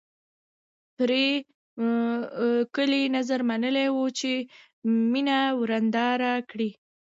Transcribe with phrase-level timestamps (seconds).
[0.95, 1.27] پري
[2.75, 4.31] ګلې نذر منلی و چې
[5.11, 6.69] مینه ورېنداره کړي